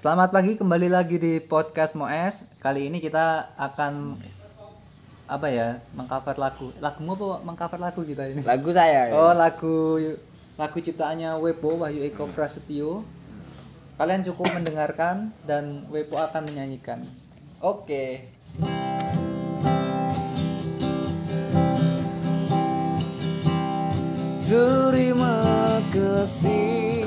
[0.00, 2.40] Selamat pagi kembali lagi di podcast Moes.
[2.56, 4.16] Kali ini kita akan
[5.28, 5.76] apa ya?
[5.92, 6.72] Mengcover lagu.
[6.80, 8.40] Lagumu apa mengcover lagu kita ini?
[8.40, 9.12] Lagu saya.
[9.12, 9.20] ya.
[9.20, 10.00] Oh, lagu
[10.56, 13.04] lagu ciptaannya Wepo Wahyu Eko Prasetyo.
[14.00, 17.04] Kalian cukup mendengarkan dan Wepo akan menyanyikan.
[17.60, 18.24] Oke.
[24.48, 25.44] Terima
[25.92, 27.04] kasih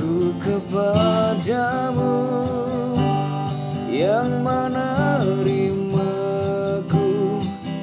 [0.00, 0.32] ku
[1.42, 2.22] kepadamu
[3.90, 5.82] yang menerimaku.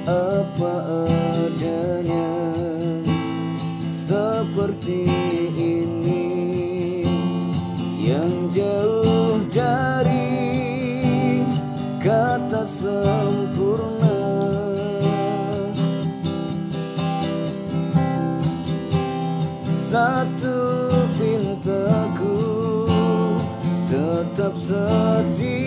[0.08, 2.56] Apa adanya
[3.84, 5.06] seperti
[5.54, 7.04] ini
[8.00, 11.44] yang jauh dari
[12.00, 14.24] kata sempurna.
[19.68, 20.58] Satu
[24.60, 25.59] The deep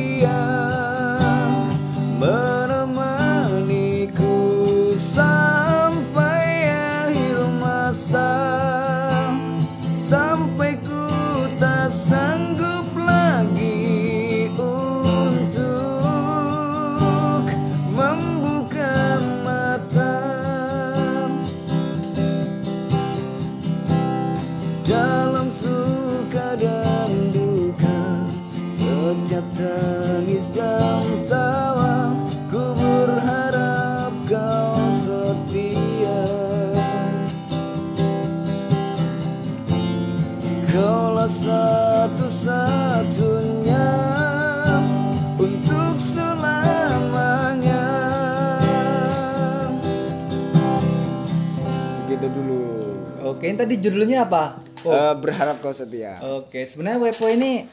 [53.43, 54.54] Oke, ini tadi judulnya apa?
[54.87, 54.95] Oh.
[54.95, 56.15] Eh, berharap kau setia.
[56.23, 57.66] Oke, sebenarnya Wepo ini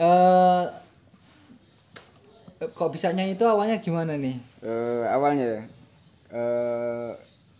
[0.00, 0.64] eh
[2.72, 4.40] kok bisa nyanyi itu awalnya gimana nih?
[4.64, 5.62] Eh, awalnya ya,
[6.32, 7.10] eh,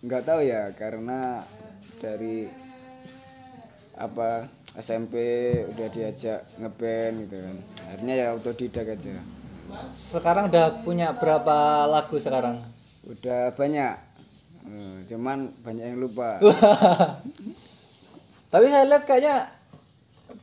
[0.00, 1.44] nggak tahu ya karena
[2.00, 2.48] dari
[4.00, 4.48] apa
[4.80, 5.20] SMP
[5.68, 7.56] udah diajak ngeband gitu kan.
[7.92, 9.20] Akhirnya ya autodidak aja.
[9.92, 12.56] Sekarang udah punya berapa lagu sekarang?
[13.04, 14.07] Udah banyak,
[14.68, 16.36] Eh, cuman banyak yang lupa.
[18.52, 19.48] Tapi saya lihat kayaknya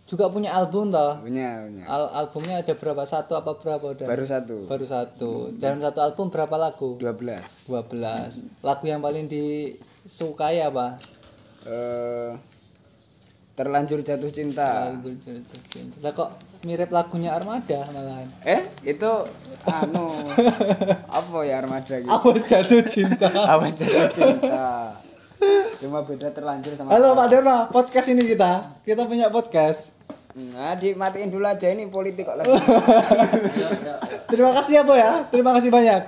[0.05, 1.17] juga punya album toh.
[1.21, 1.83] Punya, punya.
[1.89, 3.01] Al- albumnya ada berapa?
[3.05, 4.05] Satu apa berapa udah?
[4.05, 5.31] Baru satu, Baru satu.
[5.57, 6.97] Dalam satu album berapa lagu?
[7.01, 8.61] 12 12.
[8.61, 10.97] Lagu yang paling disukai apa?
[11.65, 12.29] Eh,
[13.55, 14.91] terlanjur jatuh cinta.
[16.03, 16.29] Lah kok
[16.67, 18.27] mirip lagunya Armada malahan.
[18.43, 19.11] Eh, itu
[19.63, 20.11] anu
[21.23, 22.11] apa ya armada gitu?
[22.11, 23.31] Awas jatuh cinta.
[23.55, 24.99] Awas jatuh cinta.
[25.79, 28.81] Cuma beda terlanjur sama Halo Pak Derma, podcast ini kita.
[28.83, 29.95] Kita punya podcast.
[30.35, 32.51] Nah, dimatiin dulu aja ini politik kok lagi.
[34.31, 35.23] Terima kasih ya, Bo ya.
[35.31, 36.01] Terima kasih banyak.